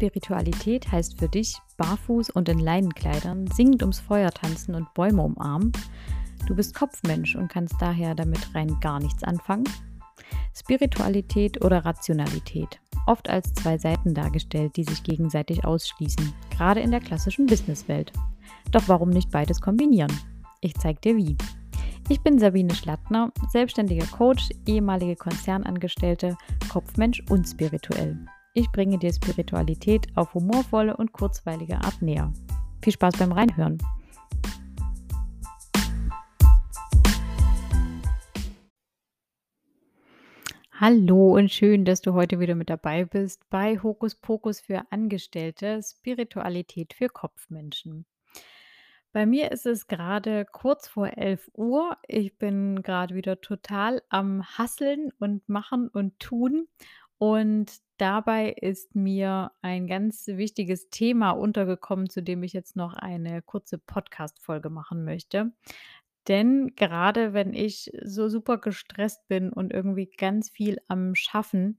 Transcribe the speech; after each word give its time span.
Spiritualität 0.00 0.90
heißt 0.90 1.18
für 1.18 1.28
dich 1.28 1.58
barfuß 1.76 2.30
und 2.30 2.48
in 2.48 2.58
Leinenkleidern, 2.58 3.46
singend 3.48 3.82
ums 3.82 4.00
Feuer 4.00 4.30
tanzen 4.30 4.74
und 4.74 4.94
Bäume 4.94 5.20
umarmen. 5.20 5.72
Du 6.46 6.56
bist 6.56 6.74
Kopfmensch 6.74 7.36
und 7.36 7.48
kannst 7.48 7.74
daher 7.80 8.14
damit 8.14 8.54
rein 8.54 8.80
gar 8.80 8.98
nichts 8.98 9.22
anfangen. 9.22 9.64
Spiritualität 10.54 11.62
oder 11.62 11.84
Rationalität, 11.84 12.80
oft 13.06 13.28
als 13.28 13.52
zwei 13.52 13.76
Seiten 13.76 14.14
dargestellt, 14.14 14.74
die 14.76 14.84
sich 14.84 15.02
gegenseitig 15.02 15.66
ausschließen, 15.66 16.32
gerade 16.50 16.80
in 16.80 16.92
der 16.92 17.00
klassischen 17.00 17.44
Businesswelt. 17.44 18.10
Doch 18.70 18.84
warum 18.86 19.10
nicht 19.10 19.30
beides 19.30 19.60
kombinieren? 19.60 20.12
Ich 20.62 20.72
zeig 20.76 21.02
dir 21.02 21.14
wie. 21.14 21.36
Ich 22.08 22.22
bin 22.22 22.38
Sabine 22.38 22.74
Schlattner, 22.74 23.32
selbstständiger 23.50 24.06
Coach, 24.06 24.48
ehemalige 24.64 25.16
Konzernangestellte, 25.16 26.38
Kopfmensch 26.70 27.22
und 27.28 27.46
spirituell. 27.46 28.18
Ich 28.52 28.68
bringe 28.72 28.98
dir 28.98 29.12
Spiritualität 29.12 30.08
auf 30.16 30.34
humorvolle 30.34 30.96
und 30.96 31.12
kurzweilige 31.12 31.76
Art 31.76 32.02
näher. 32.02 32.32
Viel 32.82 32.92
Spaß 32.92 33.16
beim 33.16 33.30
Reinhören. 33.30 33.78
Hallo 40.72 41.36
und 41.36 41.52
schön, 41.52 41.84
dass 41.84 42.00
du 42.00 42.14
heute 42.14 42.40
wieder 42.40 42.56
mit 42.56 42.70
dabei 42.70 43.04
bist 43.04 43.48
bei 43.50 43.78
Hokus 43.80 44.16
Pokus 44.16 44.58
für 44.60 44.82
Angestellte, 44.90 45.80
Spiritualität 45.80 46.92
für 46.92 47.08
Kopfmenschen. 47.08 48.04
Bei 49.12 49.26
mir 49.26 49.52
ist 49.52 49.66
es 49.66 49.86
gerade 49.86 50.44
kurz 50.44 50.88
vor 50.88 51.16
11 51.16 51.52
Uhr. 51.54 51.96
Ich 52.08 52.36
bin 52.36 52.82
gerade 52.82 53.14
wieder 53.14 53.40
total 53.40 54.02
am 54.08 54.42
Hasseln 54.58 55.12
und 55.20 55.48
Machen 55.48 55.86
und 55.86 56.18
Tun 56.18 56.66
und 57.18 57.70
dabei 58.00 58.50
ist 58.50 58.94
mir 58.94 59.52
ein 59.62 59.86
ganz 59.86 60.26
wichtiges 60.26 60.88
Thema 60.90 61.32
untergekommen, 61.32 62.08
zu 62.08 62.22
dem 62.22 62.42
ich 62.42 62.52
jetzt 62.52 62.76
noch 62.76 62.94
eine 62.94 63.42
kurze 63.42 63.78
Podcast-Folge 63.78 64.70
machen 64.70 65.04
möchte. 65.04 65.52
Denn 66.28 66.74
gerade 66.76 67.32
wenn 67.32 67.52
ich 67.54 67.90
so 68.02 68.28
super 68.28 68.58
gestresst 68.58 69.26
bin 69.28 69.52
und 69.52 69.72
irgendwie 69.72 70.06
ganz 70.06 70.50
viel 70.50 70.78
am 70.88 71.14
Schaffen, 71.14 71.78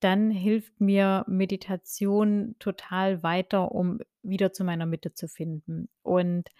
dann 0.00 0.30
hilft 0.30 0.80
mir 0.80 1.24
Meditation 1.26 2.54
total 2.58 3.22
weiter, 3.22 3.72
um 3.72 3.98
wieder 4.22 4.52
zu 4.52 4.62
meiner 4.64 4.86
Mitte 4.86 5.14
zu 5.14 5.26
finden. 5.26 5.88
Und 6.02 6.50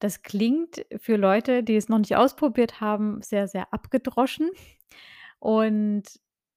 das 0.00 0.22
klingt 0.22 0.84
für 0.96 1.16
Leute, 1.16 1.62
die 1.62 1.76
es 1.76 1.88
noch 1.88 1.98
nicht 1.98 2.16
ausprobiert 2.16 2.80
haben, 2.80 3.22
sehr, 3.22 3.46
sehr 3.46 3.72
abgedroschen. 3.72 4.50
Und 5.38 6.04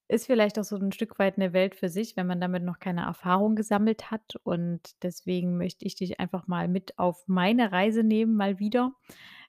ist 0.08 0.26
vielleicht 0.26 0.58
auch 0.60 0.64
so 0.64 0.78
ein 0.78 0.92
Stück 0.92 1.20
weit 1.20 1.38
eine 1.38 1.54
Welt 1.54 1.76
für 1.76 1.90
sich, 1.90 2.16
wenn 2.16 2.28
man 2.28 2.40
damit 2.40 2.64
noch 2.64 2.80
keine 2.80 3.02
Erfahrung 3.02 3.56
gesammelt 3.56 4.10
hat. 4.12 4.36
Und 4.44 4.82
deswegen 5.04 5.58
möchte 5.58 5.86
ich 5.86 5.96
dich 5.96 6.20
einfach 6.20 6.48
mal 6.48 6.68
mit 6.68 6.98
auf 6.98 7.28
meine 7.28 7.72
Reise 7.72 8.04
nehmen, 8.04 8.36
mal 8.36 8.60
wieder, 8.60 8.94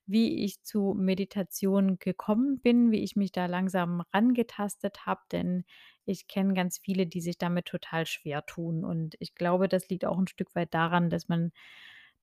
wie 0.07 0.45
ich 0.45 0.63
zu 0.65 0.95
Meditation 0.99 1.99
gekommen 1.99 2.61
bin, 2.61 2.91
wie 2.91 3.05
ich 3.05 3.15
mich 3.15 3.31
da 3.33 3.47
langsam 3.47 4.03
rangetastet 4.13 5.07
habe, 5.07 5.21
denn 5.33 5.65
ich 6.07 6.27
kenne 6.27 6.55
ganz 6.55 6.79
viele, 6.79 7.07
die 7.07 7.21
sich 7.21 7.39
damit 7.39 7.67
total 7.67 8.07
schwer 8.07 8.45
tun. 8.47 8.85
Und 8.85 9.17
ich 9.21 9.35
glaube, 9.35 9.69
das 9.69 9.89
liegt 9.91 10.07
auch 10.07 10.19
ein 10.19 10.27
Stück 10.27 10.55
weit 10.55 10.73
daran, 10.73 11.11
dass 11.11 11.29
man 11.29 11.53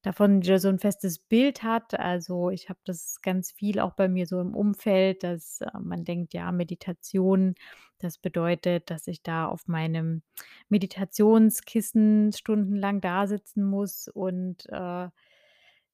davon 0.06 0.42
so 0.44 0.70
ein 0.70 0.80
festes 0.80 1.20
Bild 1.20 1.64
hat. 1.64 2.00
Also, 2.00 2.50
ich 2.50 2.70
habe 2.70 2.80
das 2.86 3.22
ganz 3.22 3.52
viel 3.52 3.80
auch 3.80 3.94
bei 3.94 4.08
mir 4.08 4.28
so 4.28 4.40
im 4.42 4.56
Umfeld, 4.56 5.24
dass, 5.24 5.62
äh, 5.62 5.68
man 5.82 6.04
denkt, 6.06 6.34
ja, 6.34 6.52
Meditation, 6.52 7.56
das 8.00 8.18
bedeutet, 8.18 8.90
dass 8.92 9.08
ich 9.08 9.24
da 9.24 9.48
auf 9.48 9.68
meinem 9.68 10.22
Meditationskissen 10.70 12.32
stundenlang 12.34 13.02
da 13.02 13.28
sitzen 13.28 13.64
muss 13.66 14.08
und, 14.08 14.66
äh, 14.70 15.10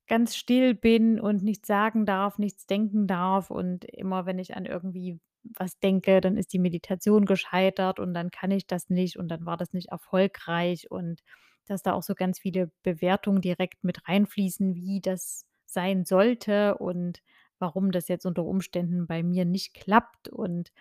ganz 0.07 0.35
still 0.35 0.75
bin 0.75 1.19
und 1.19 1.43
nichts 1.43 1.67
sagen 1.67 2.05
darf, 2.05 2.37
nichts 2.37 2.65
denken 2.67 3.07
darf 3.07 3.49
und 3.51 3.85
immer 3.85 4.25
wenn 4.25 4.39
ich 4.39 4.55
an 4.55 4.65
irgendwie 4.65 5.19
was 5.57 5.79
denke, 5.79 6.21
dann 6.21 6.37
ist 6.37 6.53
die 6.53 6.59
Meditation 6.59 7.25
gescheitert 7.25 7.99
und 7.99 8.13
dann 8.13 8.29
kann 8.29 8.51
ich 8.51 8.67
das 8.67 8.89
nicht 8.89 9.17
und 9.17 9.27
dann 9.29 9.45
war 9.45 9.57
das 9.57 9.73
nicht 9.73 9.89
erfolgreich 9.89 10.91
und 10.91 11.21
dass 11.71 11.83
da 11.83 11.93
auch 11.93 12.03
so 12.03 12.15
ganz 12.15 12.39
viele 12.39 12.69
Bewertungen 12.83 13.41
direkt 13.41 13.83
mit 13.83 14.07
reinfließen, 14.07 14.75
wie 14.75 14.99
das 14.99 15.45
sein 15.65 16.03
sollte 16.03 16.77
und 16.77 17.23
warum 17.59 17.91
das 17.91 18.09
jetzt 18.09 18.25
unter 18.25 18.43
Umständen 18.43 19.07
bei 19.07 19.23
mir 19.23 19.45
nicht 19.45 19.73
klappt. 19.73 20.27
Und 20.27 20.73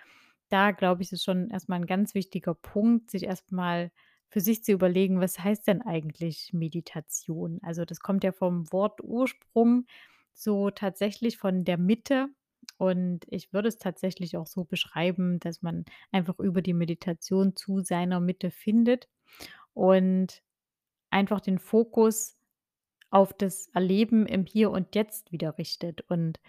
da 0.48 0.72
glaube 0.72 1.02
ich, 1.02 1.12
ist 1.12 1.22
schon 1.22 1.48
erstmal 1.50 1.78
ein 1.80 1.86
ganz 1.86 2.14
wichtiger 2.14 2.54
Punkt, 2.54 3.10
sich 3.10 3.22
erstmal 3.22 3.92
für 4.28 4.40
sich 4.40 4.64
zu 4.64 4.72
überlegen, 4.72 5.20
was 5.20 5.38
heißt 5.38 5.68
denn 5.68 5.80
eigentlich 5.82 6.52
Meditation? 6.52 7.60
Also 7.62 7.84
das 7.84 8.00
kommt 8.00 8.24
ja 8.24 8.32
vom 8.32 8.72
Wort 8.72 9.00
Ursprung 9.02 9.86
so 10.34 10.70
tatsächlich 10.70 11.38
von 11.38 11.64
der 11.64 11.78
Mitte. 11.78 12.28
Und 12.78 13.26
ich 13.28 13.52
würde 13.52 13.68
es 13.68 13.78
tatsächlich 13.78 14.36
auch 14.36 14.46
so 14.48 14.64
beschreiben, 14.64 15.38
dass 15.38 15.62
man 15.62 15.84
einfach 16.10 16.38
über 16.40 16.62
die 16.62 16.74
Meditation 16.74 17.54
zu 17.54 17.80
seiner 17.80 18.18
Mitte 18.18 18.50
findet. 18.50 19.08
Und 19.74 20.42
einfach 21.10 21.40
den 21.40 21.58
Fokus 21.58 22.36
auf 23.10 23.32
das 23.32 23.68
Erleben 23.74 24.26
im 24.26 24.46
Hier 24.46 24.70
und 24.70 24.94
Jetzt 24.94 25.32
wieder 25.32 25.58
richtet. 25.58 26.02
Und 26.02 26.40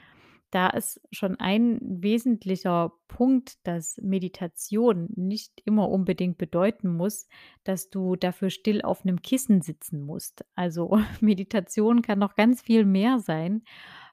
da 0.52 0.68
ist 0.68 1.00
schon 1.12 1.40
ein 1.40 1.80
wesentlicher 1.82 2.94
Punkt, 3.08 3.66
dass 3.66 3.98
Meditation 4.02 5.08
nicht 5.16 5.62
immer 5.66 5.90
unbedingt 5.90 6.38
bedeuten 6.38 6.90
muss, 6.90 7.28
dass 7.64 7.90
du 7.90 8.18
dafür 8.18 8.50
still 8.50 8.82
auf 8.82 9.04
einem 9.04 9.22
Kissen 9.22 9.62
sitzen 9.62 10.02
musst. 10.02 10.46
Also 10.56 11.00
Meditation 11.22 12.02
kann 12.02 12.20
noch 12.20 12.36
ganz 12.36 12.62
viel 12.62 12.86
mehr 12.86 13.20
sein. 13.20 13.64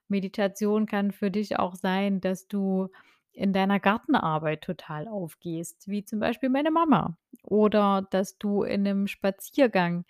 Meditation 0.07 0.87
kann 0.87 1.13
für 1.13 1.31
dich 1.31 1.59
auch 1.59 1.75
sein, 1.75 2.21
dass 2.21 2.47
du 2.47 2.89
in 3.33 3.53
deiner 3.53 3.79
Gartenarbeit 3.79 4.63
total 4.63 5.07
aufgehst, 5.07 5.89
wie 5.89 6.05
zum 6.05 6.19
Beispiel 6.21 6.49
meine 6.49 6.71
Mama. 6.71 7.17
Oder 7.43 8.07
dass 8.11 8.39
du 8.39 8.63
in 8.63 8.87
einem 8.87 9.07
Spaziergang 9.07 10.05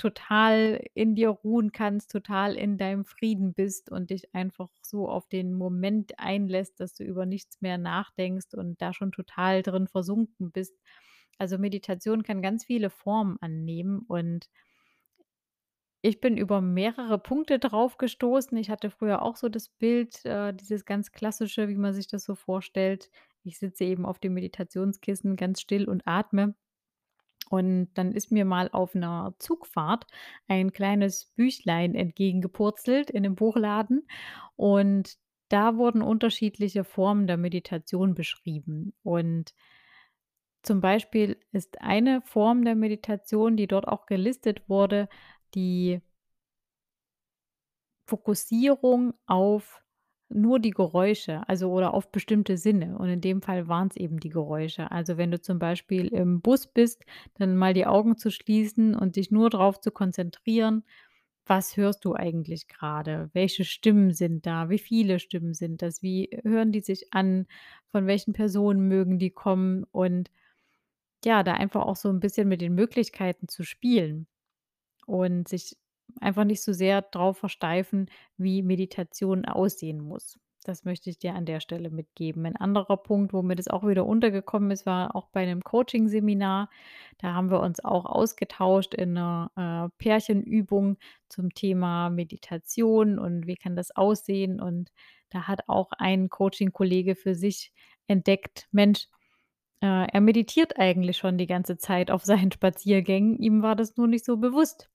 total 0.00 0.82
in 0.94 1.14
dir 1.14 1.28
ruhen 1.30 1.72
kannst, 1.72 2.10
total 2.12 2.56
in 2.56 2.78
deinem 2.78 3.04
Frieden 3.04 3.54
bist 3.54 3.90
und 3.90 4.10
dich 4.10 4.34
einfach 4.34 4.70
so 4.82 5.08
auf 5.08 5.28
den 5.28 5.54
Moment 5.54 6.18
einlässt, 6.18 6.80
dass 6.80 6.94
du 6.94 7.04
über 7.04 7.26
nichts 7.26 7.60
mehr 7.60 7.78
nachdenkst 7.78 8.54
und 8.54 8.80
da 8.82 8.92
schon 8.94 9.12
total 9.12 9.62
drin 9.62 9.86
versunken 9.88 10.52
bist. 10.52 10.74
Also 11.38 11.58
Meditation 11.58 12.22
kann 12.22 12.42
ganz 12.42 12.64
viele 12.64 12.90
Formen 12.90 13.38
annehmen 13.40 14.00
und 14.08 14.48
ich 16.02 16.20
bin 16.20 16.36
über 16.38 16.60
mehrere 16.62 17.18
Punkte 17.18 17.58
drauf 17.58 17.98
gestoßen. 17.98 18.56
Ich 18.56 18.70
hatte 18.70 18.90
früher 18.90 19.22
auch 19.22 19.36
so 19.36 19.48
das 19.48 19.68
Bild, 19.68 20.24
äh, 20.24 20.54
dieses 20.54 20.84
ganz 20.86 21.12
klassische, 21.12 21.68
wie 21.68 21.76
man 21.76 21.92
sich 21.94 22.06
das 22.08 22.24
so 22.24 22.34
vorstellt. 22.34 23.10
Ich 23.44 23.58
sitze 23.58 23.84
eben 23.84 24.06
auf 24.06 24.18
dem 24.18 24.34
Meditationskissen 24.34 25.36
ganz 25.36 25.60
still 25.60 25.88
und 25.88 26.02
atme. 26.06 26.54
Und 27.50 27.90
dann 27.94 28.12
ist 28.12 28.30
mir 28.30 28.44
mal 28.44 28.70
auf 28.72 28.94
einer 28.94 29.34
Zugfahrt 29.40 30.06
ein 30.48 30.72
kleines 30.72 31.26
Büchlein 31.36 31.96
entgegengepurzelt 31.96 33.10
in 33.10 33.22
'nem 33.24 33.34
Buchladen 33.34 34.06
und 34.56 35.16
da 35.48 35.76
wurden 35.76 36.00
unterschiedliche 36.02 36.84
Formen 36.84 37.26
der 37.26 37.36
Meditation 37.36 38.14
beschrieben. 38.14 38.94
Und 39.02 39.52
zum 40.62 40.80
Beispiel 40.80 41.38
ist 41.52 41.80
eine 41.80 42.20
Form 42.22 42.64
der 42.64 42.74
Meditation, 42.74 43.56
die 43.56 43.66
dort 43.66 43.88
auch 43.88 44.06
gelistet 44.06 44.68
wurde, 44.68 45.08
die 45.54 46.00
Fokussierung 48.08 49.14
auf 49.26 49.82
nur 50.30 50.60
die 50.60 50.70
Geräusche, 50.70 51.48
also 51.48 51.70
oder 51.72 51.94
auf 51.94 52.12
bestimmte 52.12 52.56
Sinne. 52.56 52.96
Und 52.98 53.08
in 53.08 53.20
dem 53.20 53.42
Fall 53.42 53.68
waren 53.68 53.88
es 53.88 53.96
eben 53.96 54.20
die 54.20 54.28
Geräusche. 54.30 54.90
Also, 54.90 55.16
wenn 55.18 55.30
du 55.30 55.40
zum 55.40 55.58
Beispiel 55.58 56.08
im 56.08 56.40
Bus 56.40 56.66
bist, 56.68 57.04
dann 57.34 57.56
mal 57.56 57.74
die 57.74 57.86
Augen 57.86 58.16
zu 58.16 58.30
schließen 58.30 58.94
und 58.94 59.16
dich 59.16 59.30
nur 59.30 59.50
darauf 59.50 59.80
zu 59.80 59.90
konzentrieren: 59.90 60.84
Was 61.46 61.76
hörst 61.76 62.04
du 62.04 62.14
eigentlich 62.14 62.68
gerade? 62.68 63.30
Welche 63.34 63.64
Stimmen 63.64 64.12
sind 64.14 64.46
da? 64.46 64.70
Wie 64.70 64.78
viele 64.78 65.18
Stimmen 65.20 65.54
sind 65.54 65.82
das? 65.82 66.02
Wie 66.02 66.30
hören 66.44 66.72
die 66.72 66.80
sich 66.80 67.12
an? 67.12 67.46
Von 67.90 68.06
welchen 68.06 68.32
Personen 68.34 68.88
mögen 68.88 69.18
die 69.18 69.30
kommen? 69.30 69.84
Und 69.92 70.30
ja, 71.24 71.42
da 71.42 71.54
einfach 71.54 71.82
auch 71.82 71.96
so 71.96 72.08
ein 72.08 72.20
bisschen 72.20 72.48
mit 72.48 72.60
den 72.60 72.74
Möglichkeiten 72.74 73.48
zu 73.48 73.62
spielen 73.64 74.26
und 75.06 75.48
sich 75.48 75.76
einfach 76.20 76.44
nicht 76.44 76.62
so 76.62 76.72
sehr 76.72 77.02
drauf 77.02 77.38
versteifen, 77.38 78.06
wie 78.36 78.62
Meditation 78.62 79.44
aussehen 79.44 80.00
muss. 80.00 80.38
Das 80.64 80.84
möchte 80.84 81.08
ich 81.08 81.18
dir 81.18 81.34
an 81.34 81.46
der 81.46 81.60
Stelle 81.60 81.90
mitgeben. 81.90 82.44
Ein 82.44 82.56
anderer 82.56 82.98
Punkt, 82.98 83.32
wo 83.32 83.40
mir 83.42 83.56
das 83.56 83.68
auch 83.68 83.86
wieder 83.86 84.04
untergekommen 84.04 84.70
ist, 84.70 84.84
war 84.84 85.16
auch 85.16 85.28
bei 85.28 85.40
einem 85.42 85.62
Coaching-Seminar. 85.62 86.68
Da 87.18 87.32
haben 87.34 87.50
wir 87.50 87.60
uns 87.60 87.82
auch 87.82 88.04
ausgetauscht 88.04 88.94
in 88.94 89.16
einer 89.16 89.50
äh, 89.56 89.96
Pärchenübung 89.98 90.98
zum 91.28 91.54
Thema 91.54 92.10
Meditation 92.10 93.18
und 93.18 93.46
wie 93.46 93.56
kann 93.56 93.74
das 93.74 93.90
aussehen. 93.96 94.60
Und 94.60 94.92
da 95.30 95.48
hat 95.48 95.62
auch 95.68 95.92
ein 95.92 96.28
Coaching-Kollege 96.28 97.14
für 97.16 97.34
sich 97.34 97.72
entdeckt, 98.06 98.68
Mensch, 98.72 99.06
Äh, 99.82 100.06
er 100.12 100.20
meditiert 100.20 100.78
eigentlich 100.78 101.16
schon 101.18 101.38
die 101.38 101.46
ganze 101.46 101.76
Zeit 101.78 102.10
auf 102.10 102.24
seinen 102.24 102.52
Spaziergängen, 102.52 103.36
ihm 103.38 103.62
war 103.62 103.76
das 103.76 103.96
nur 103.96 104.06
nicht 104.08 104.24
so 104.24 104.36
bewusst. 104.38 104.90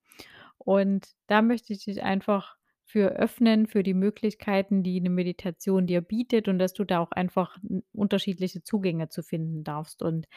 Und 0.65 1.07
da 1.27 1.41
möchte 1.44 1.73
ich 1.73 1.85
dich 1.85 2.03
einfach 2.03 2.57
für 2.85 3.09
öffnen, 3.13 3.67
für 3.67 3.83
die 3.83 3.94
Möglichkeiten, 3.95 4.83
die 4.83 5.01
'ne 5.01 5.09
Meditation 5.12 5.88
dir 5.88 6.01
bietet 6.01 6.47
und 6.50 6.59
dass 6.59 6.73
du 6.73 6.83
da 6.85 7.00
auch 7.00 7.12
einfach 7.13 7.57
unterschiedliche 7.94 8.63
Zugänge 8.63 9.09
zu 9.09 9.23
finden 9.23 9.63
darfst. 9.63 10.03
Und 10.03 10.27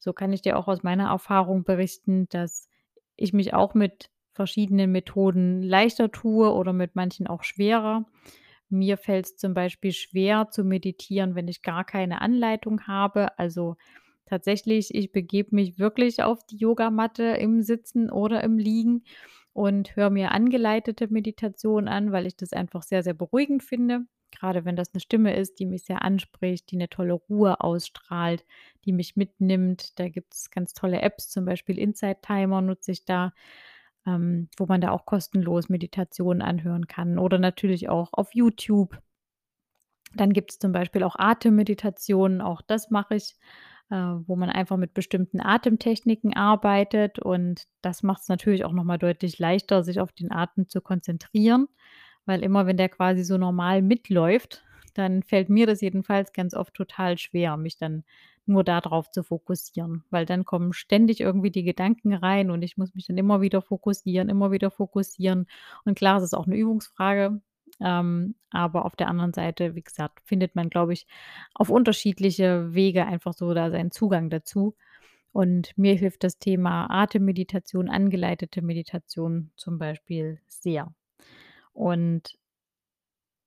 so 0.00 0.12
kann 0.12 0.32
ich 0.32 0.42
dir 0.42 0.58
auch 0.58 0.68
aus 0.68 0.82
meiner 0.84 1.08
Erfahrung 1.10 1.64
berichten, 1.64 2.28
dass 2.30 2.68
ich 3.16 3.32
mich 3.32 3.54
auch 3.54 3.74
mit 3.74 4.10
verschiedenen 4.34 4.92
Methoden 4.92 5.62
leichter 5.62 6.12
tue 6.12 6.52
oder 6.52 6.72
mit 6.74 6.94
manchen 6.96 7.26
auch 7.28 7.44
schwerer. 7.44 8.06
Mir 8.68 8.96
fällt's 8.98 9.36
zum 9.36 9.54
Beispiel 9.54 9.92
schwer 9.92 10.48
zu 10.50 10.64
meditieren, 10.64 11.34
wenn 11.36 11.48
ich 11.48 11.62
gar 11.62 11.84
keine 11.84 12.20
Anleitung 12.20 12.82
habe. 12.88 13.38
Also, 13.38 13.76
tatsächlich, 14.26 14.94
ich 14.94 15.12
begebe 15.12 15.54
mich 15.54 15.78
wirklich 15.78 16.22
auf 16.22 16.44
die 16.46 16.56
Yogamatte 16.58 17.24
im 17.24 17.62
Sitzen 17.62 18.10
oder 18.10 18.42
im 18.44 18.58
Liegen 18.58 19.04
und 19.56 19.96
höre 19.96 20.10
mir 20.10 20.32
angeleitete 20.32 21.08
Meditation 21.12 21.88
an, 21.88 22.12
weil 22.12 22.26
ich 22.26 22.36
das 22.36 22.52
einfach 22.52 22.82
sehr, 22.82 23.02
sehr 23.02 23.14
beruhigend 23.14 23.62
finde. 23.64 24.02
Grade 24.38 24.64
wenn 24.66 24.76
das 24.76 24.92
'ne 24.94 25.00
Stimme 25.00 25.34
ist, 25.36 25.58
die 25.60 25.66
mich 25.66 25.84
sehr 25.84 26.02
anspricht, 26.02 26.70
die 26.70 26.76
'ne 26.76 26.88
tolle 26.90 27.14
Ruhe 27.14 27.60
ausstrahlt, 27.62 28.44
die 28.84 28.92
mich 28.92 29.16
mitnimmt. 29.16 29.98
Da 29.98 30.08
gibt's 30.10 30.50
ganz 30.50 30.74
tolle 30.74 31.00
Apps, 31.02 31.30
zum 31.30 31.44
Beispiel 31.46 31.78
Insight 31.78 32.22
Timer 32.22 32.60
nutze 32.62 32.92
ich 32.92 33.04
da, 33.06 33.32
ähm, 34.06 34.48
wo 34.58 34.66
man 34.66 34.80
da 34.82 34.90
auch 34.92 35.06
kostenlos 35.06 35.68
Meditationen 35.70 36.42
anhören 36.42 36.86
kann 36.88 37.18
oder 37.18 37.38
natürlich 37.38 37.88
auch 37.88 38.10
auf 38.12 38.34
YouTube. 38.34 39.00
Dann 40.14 40.32
gibt's 40.32 40.58
zum 40.58 40.72
Beispiel 40.72 41.02
auch 41.02 41.16
Atemmeditationen, 41.18 42.40
auch 42.40 42.62
das 42.62 42.90
mache 42.90 43.16
ich, 43.16 43.34
äh, 43.90 43.94
wo 43.96 44.36
man 44.36 44.50
einfach 44.50 44.76
mit 44.76 44.94
bestimmten 44.94 45.40
Atemtechniken 45.40 46.34
arbeitet 46.34 47.18
und 47.18 47.64
das 47.82 48.02
macht's 48.02 48.28
natürlich 48.28 48.64
auch 48.64 48.72
noch 48.72 48.84
mal 48.84 48.98
deutlich 48.98 49.38
leichter, 49.38 49.82
sich 49.84 50.00
auf 50.00 50.12
den 50.12 50.32
Atem 50.32 50.68
zu 50.68 50.80
konzentrieren, 50.80 51.68
weil 52.26 52.42
immer 52.42 52.66
wenn 52.66 52.76
der 52.76 52.88
quasi 52.88 53.24
so 53.24 53.38
normal 53.38 53.82
mitläuft, 53.82 54.62
dann 54.94 55.22
fällt 55.22 55.48
mir 55.50 55.66
das 55.66 55.80
jedenfalls 55.82 56.32
ganz 56.32 56.54
oft 56.54 56.74
total 56.74 57.18
schwer, 57.18 57.56
mich 57.56 57.76
dann 57.78 58.04
nur 58.46 58.64
da 58.64 58.80
drauf 58.80 59.10
zu 59.10 59.22
fokussieren, 59.24 60.04
weil 60.10 60.24
dann 60.26 60.44
kommen 60.44 60.72
ständig 60.72 61.20
irgendwie 61.20 61.50
die 61.50 61.64
Gedanken 61.64 62.14
rein 62.14 62.50
und 62.50 62.62
ich 62.62 62.76
muss 62.76 62.94
mich 62.94 63.06
dann 63.06 63.18
immer 63.18 63.40
wieder 63.40 63.60
fokussieren, 63.62 64.28
immer 64.28 64.52
wieder 64.52 64.70
fokussieren. 64.70 65.46
Und 65.84 65.96
klar, 65.98 66.18
es 66.18 66.24
ist 66.24 66.34
auch 66.34 66.46
'ne 66.46 66.56
Übungsfrage, 66.56 67.40
ähm, 67.80 68.34
aber 68.50 68.84
auf 68.86 68.96
der 68.96 69.08
anderen 69.08 69.32
Seite, 69.34 69.74
wie 69.74 69.82
gesagt, 69.82 70.20
findet 70.24 70.54
man, 70.56 70.70
glaube 70.70 70.92
ich, 70.94 71.06
auf 71.54 71.70
unterschiedliche 71.70 72.74
Wege 72.74 73.06
einfach 73.06 73.34
so 73.34 73.54
da 73.54 73.70
seinen 73.70 73.90
Zugang 73.92 74.30
dazu. 74.30 74.74
Und 75.32 75.76
mir 75.78 75.94
hilft 75.96 76.24
das 76.24 76.38
Thema 76.38 76.88
Atemmeditation, 76.90 77.88
angeleitete 77.90 78.62
Meditation 78.62 79.52
zum 79.56 79.78
Beispiel 79.78 80.40
sehr. 80.48 80.94
Und 81.74 82.36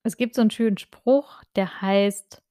es 0.05 0.17
gibt 0.17 0.35
so 0.35 0.41
'n 0.41 0.49
schönen 0.51 0.77
Spruch, 0.77 1.43
der 1.55 1.81
heißt, 1.81 2.41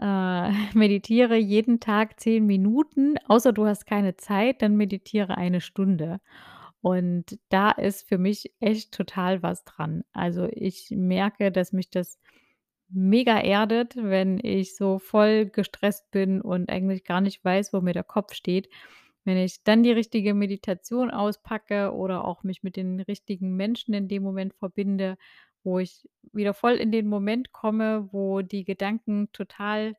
äh: 0.00 0.50
„Meditiere 0.74 1.36
jeden 1.36 1.80
Tag 1.80 2.20
10 2.20 2.46
Minuten, 2.46 3.16
außer 3.28 3.52
du 3.52 3.66
hast 3.66 3.86
keine 3.86 4.16
Zeit, 4.16 4.62
dann 4.62 4.76
meditiere 4.76 5.36
1 5.38 5.60
Stunde.“ 5.60 6.20
Und 6.84 7.38
da 7.48 7.70
ist 7.70 8.06
für 8.06 8.18
mich 8.18 8.52
echt 8.60 8.92
total 8.92 9.42
was 9.42 9.64
dran. 9.64 10.04
Also, 10.12 10.48
ich 10.52 10.90
merke, 10.90 11.50
dass 11.50 11.72
mich 11.72 11.88
das 11.88 12.18
mega 12.90 13.40
erdet, 13.40 13.96
wenn 13.96 14.38
ich 14.42 14.76
so 14.76 14.98
voll 14.98 15.46
gestresst 15.46 16.10
bin 16.10 16.42
und 16.42 16.68
eigentlich 16.68 17.04
gar 17.04 17.22
nicht 17.22 17.42
weiß, 17.42 17.72
wo 17.72 17.80
mir 17.80 17.94
der 17.94 18.04
Kopf 18.04 18.34
steht. 18.34 18.68
Wenn 19.24 19.38
ich 19.38 19.64
dann 19.64 19.82
die 19.82 19.92
richtige 19.92 20.34
Meditation 20.34 21.10
auspacke 21.10 21.94
oder 21.94 22.26
auch 22.26 22.42
mich 22.42 22.62
mit 22.62 22.76
den 22.76 23.00
richtigen 23.00 23.56
Menschen 23.56 23.94
in 23.94 24.06
dem 24.06 24.22
Moment 24.22 24.52
verbinde, 24.52 25.16
wo 25.62 25.78
ich 25.78 26.06
wieder 26.34 26.52
voll 26.52 26.74
in 26.74 26.92
den 26.92 27.06
Moment 27.08 27.50
komme, 27.52 28.10
wo 28.12 28.42
die 28.42 28.64
Gedanken 28.64 29.32
total 29.32 29.96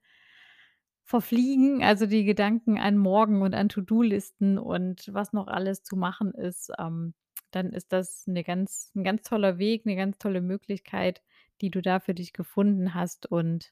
verfliegen, 1.06 1.84
also, 1.84 2.06
die 2.07 2.25
Gedanken 2.25 2.80
an 2.80 2.98
morgen 2.98 3.42
und 3.44 3.56
an 3.56 3.69
To-do-Listen 3.69 4.57
und 4.60 5.10
was 5.13 5.34
noch 5.34 5.48
alles 5.48 5.84
zu 5.84 5.96
machen 5.98 6.34
ist, 6.34 6.72
ähm, 6.80 7.13
dann 7.52 7.72
ist 7.74 7.94
das 7.94 8.28
'ne 8.28 8.44
ganz 8.44 8.92
'n 8.96 9.04
ganz 9.06 9.24
toller 9.24 9.57
Weg, 9.60 9.86
'ne 9.86 9.96
ganz 9.96 10.18
tolle 10.19 10.42
Möglichkeit, 10.42 11.24
die 11.62 11.72
du 11.72 11.81
da 11.81 12.00
für 12.02 12.13
dich 12.16 12.34
gefunden 12.34 12.94
hast. 12.96 13.28
Und 13.31 13.72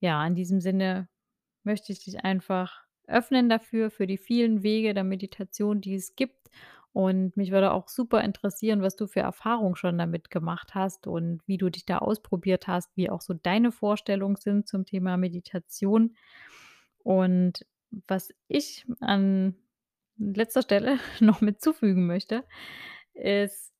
ja, 0.00 0.26
in 0.26 0.34
diesem 0.36 0.60
Sinne 0.60 1.08
möchte 1.64 1.92
ich 1.92 2.04
dich 2.04 2.24
einfach 2.24 2.84
öffnen 3.08 3.48
dafür, 3.50 3.90
für 3.90 4.06
die 4.08 4.18
vielen 4.18 4.62
Wege 4.64 4.94
der 4.94 5.04
Meditation, 5.04 5.80
die 5.82 5.94
es 5.96 6.16
gibt. 6.16 6.50
Und 6.92 7.36
mich 7.36 7.50
würde 7.52 7.72
auch 7.72 7.88
super 7.88 8.22
interessieren, 8.22 8.82
was 8.82 8.96
du 8.96 9.06
für 9.06 9.20
Erfahrungen 9.20 9.76
schon 9.76 9.96
damit 9.98 10.30
gemacht 10.30 10.74
hast 10.74 11.06
und 11.06 11.40
wie 11.46 11.56
du 11.58 11.70
dich 11.70 11.86
da 11.86 11.98
ausprobiert 11.98 12.66
hast, 12.68 12.96
wie 12.96 13.08
auch 13.10 13.22
so 13.22 13.34
deine 13.34 13.72
Vorstellungen 13.72 14.36
sind 14.36 14.68
zum 14.68 14.84
Thema 14.84 15.16
Meditation. 15.16 16.16
Und 16.98 17.66
was 18.06 18.30
ich 18.48 18.86
an 19.00 19.56
letzter 20.18 20.62
Stelle 20.62 20.98
noch 21.20 21.40
mit 21.40 21.60
zufügen 21.62 22.06
möchte, 22.06 22.44
ist, 23.14 23.72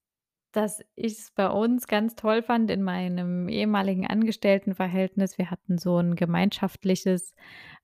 dass 0.53 0.83
ich's 0.97 1.31
bei 1.33 1.49
uns 1.49 1.87
ganz 1.89 2.15
toll 2.17 2.43
fand 2.43 2.71
in 2.71 2.83
meinem 2.83 3.49
ehemaligen 3.49 4.07
Angestelltenverhältnis. 4.07 5.39
Wir 5.39 5.51
hatten 5.51 5.79
so 5.79 5.99
'n 5.99 6.17
gemeinschaftliches, 6.17 7.35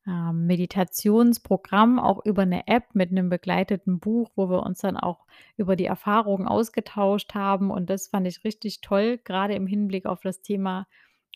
ähm, 0.08 0.46
Meditationsprogramm, 0.46 2.00
auch 2.00 2.24
über 2.26 2.46
'ne 2.46 2.66
App 2.68 2.94
mit 2.94 3.12
'nem 3.12 3.28
begleiteten 3.30 4.00
Buch, 4.00 4.30
wo 4.36 4.50
wir 4.50 4.64
uns 4.64 4.80
dann 4.80 4.96
auch 4.96 5.26
über 5.58 5.76
die 5.76 5.86
Erfahrungen 5.86 6.48
ausgetauscht 6.48 7.34
haben. 7.34 7.70
Und 7.70 7.90
das 7.90 8.08
fand 8.08 8.26
ich 8.28 8.44
richtig 8.44 8.80
toll, 8.82 9.18
grade 9.24 9.54
im 9.54 9.66
Hinblick 9.68 10.06
auf 10.06 10.20
das 10.22 10.42
Thema 10.42 10.86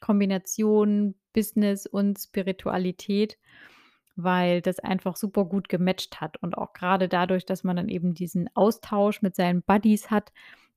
Kombination 0.01 1.15
Business 1.35 1.87
und 1.87 2.19
Spiritualität, 2.19 3.39
weil 4.17 4.63
das 4.63 4.79
einfach 4.81 5.17
super 5.17 5.45
gut 5.47 5.69
gematcht 5.69 6.21
hat. 6.21 6.37
Und 6.39 6.59
auch 6.59 6.73
grade 6.75 7.09
dadurch, 7.09 7.47
dass 7.47 7.65
man 7.65 7.77
dann 7.77 7.89
eben 7.89 8.15
diesen 8.15 8.49
Austausch 8.57 9.23
mit 9.23 9.37
seinen 9.37 9.63
Buddies 9.63 10.11
hat, 10.11 10.33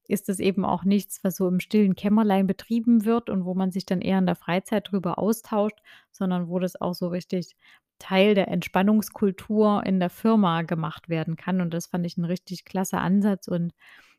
ist 0.07 0.30
es 0.30 0.40
eben 0.40 0.66
auch 0.66 0.84
nichts, 0.84 1.24
was 1.24 1.36
so 1.38 1.48
im 1.48 1.60
stillen 1.60 1.96
Kämmerlein 1.96 2.48
betrieben 2.48 3.06
wird 3.06 3.30
und 3.30 3.46
wo 3.46 3.54
man 3.56 3.72
sich 3.72 3.86
dann 3.86 4.02
eher 4.02 4.19
in 4.19 4.25
der 4.25 4.36
Freizeit 4.36 4.92
drüber 4.92 5.18
austauscht, 5.19 5.78
sondern 6.12 6.48
wo 6.50 6.60
das 6.60 6.80
auch 6.81 6.94
so 6.96 7.07
richtig 7.10 7.56
Teil 8.00 8.35
der 8.35 8.50
Entspannungskultur 8.50 9.83
in 9.85 10.00
der 10.00 10.09
Firma 10.09 10.62
gemacht 10.64 11.09
werden 11.09 11.35
kann. 11.38 11.62
Und 11.62 11.74
das 11.74 11.88
fand 11.88 12.06
ich 12.06 12.18
'n 12.18 12.26
richtig 12.26 12.66
klasse 12.66 12.97
Ansatz. 13.00 13.47
Und 13.47 13.74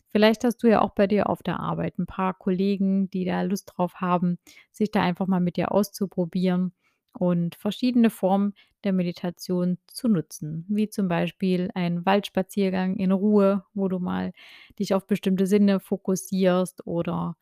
vielleicht 0.09 0.45
hast 0.45 0.59
du 0.62 0.69
ja 0.69 0.81
auch 0.83 0.90
bei 0.95 1.07
dir 1.07 1.28
auf 1.31 1.43
der 1.43 1.61
Arbeit 1.61 1.99
'n 1.99 2.07
paar 2.07 2.35
Kollegen, 2.35 3.11
die 3.11 3.25
da 3.25 3.43
Lust 3.43 3.73
drauf 3.76 3.97
haben, 3.97 4.38
sich 4.73 4.90
da 4.90 5.02
einfach 5.02 5.26
mal 5.26 5.40
mit 5.40 5.57
dir 5.57 5.73
auszuprobieren 5.73 6.73
und 7.16 7.56
verschiedene 7.56 8.11
Formen 8.11 8.54
der 8.85 8.92
Meditation 8.92 9.78
zu 9.88 10.08
nutzen, 10.08 10.64
wie 10.68 10.88
zum 10.90 11.08
Beispiel 11.08 11.70
ein 11.75 12.06
Waldspaziergang 12.06 12.96
in 12.96 13.12
Ruhe, 13.12 13.64
wo 13.75 13.88
du 13.88 13.99
mal 13.99 14.32
dich 14.78 14.94
auf 14.94 15.06
bestimmte 15.06 15.46
Sinne 15.46 15.80
fokussierst 15.80 16.87
oder 16.87 17.37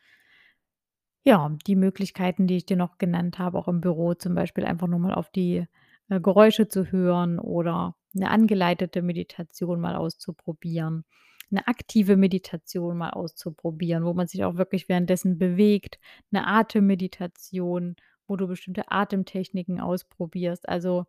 ja, 1.26 1.56
die 1.66 1.74
Möglichkeiten, 1.74 2.46
die 2.46 2.56
ich 2.58 2.66
dir 2.66 2.76
noch 2.76 2.98
genannt 2.98 3.38
habe, 3.38 3.58
auch 3.58 3.66
im 3.68 3.80
Büro 3.80 4.12
zum 4.12 4.34
Beispiel 4.34 4.66
einfach 4.66 4.86
nur 4.86 4.98
mal 4.98 5.14
auf 5.14 5.30
die, 5.30 5.64
äh, 6.10 6.20
Geräusche 6.20 6.68
zu 6.68 6.92
hören 6.92 7.38
oder 7.38 7.96
'ne 8.12 8.28
angeleitete 8.30 9.00
Meditation 9.00 9.80
mal 9.80 9.96
auszuprobieren, 9.96 11.04
'ne 11.50 11.66
aktive 11.66 12.16
Meditation 12.18 12.98
mal 12.98 13.10
auszuprobieren, 13.10 14.04
wo 14.04 14.12
man 14.12 14.26
sich 14.26 14.44
auch 14.44 14.56
wirklich 14.56 14.88
währenddessen 14.90 15.38
bewegt, 15.38 15.98
'ne 16.30 16.46
Atemmeditation, 16.46 17.96
wo 18.28 18.36
du 18.36 18.46
bestimmte 18.48 18.90
Atemtechniken 18.90 19.80
ausprobierst. 19.80 20.68
Also, 20.68 21.06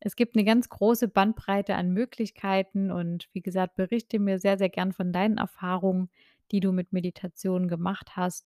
es 0.00 0.16
gibt 0.16 0.36
'ne 0.36 0.44
ganz 0.44 0.68
große 0.70 1.08
Bandbreite 1.08 1.74
an 1.76 1.92
Möglichkeiten 1.92 2.90
und 2.92 3.28
wie 3.34 3.42
gesagt, 3.42 3.76
berichte 3.76 4.18
mir 4.20 4.38
sehr, 4.40 4.58
sehr 4.58 4.70
gern 4.70 4.92
von 4.92 5.12
deinen 5.12 5.38
Erfahrungen, 5.38 6.10
die 6.52 6.60
du 6.60 6.72
mit 6.72 6.92
Meditation 6.92 7.68
gemacht 7.68 8.16
hast. 8.16 8.42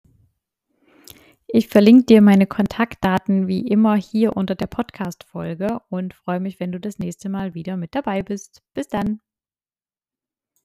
Ich 1.48 1.68
verlinke 1.68 2.04
dir 2.06 2.22
meine 2.22 2.46
Kontaktdaten 2.46 3.46
wie 3.48 3.66
immer 3.66 3.96
hier 3.96 4.36
unter 4.36 4.54
der 4.54 4.68
Podcast-Folge 4.68 5.80
und 5.90 6.14
freue 6.14 6.40
mich, 6.40 6.60
wenn 6.60 6.72
du 6.72 6.80
das 6.80 6.98
nächste 6.98 7.28
Mal 7.28 7.54
wieder 7.54 7.76
mit 7.76 7.94
dabei 7.94 8.22
bist. 8.22 8.62
Bis 8.74 8.88
dann. 8.88 9.20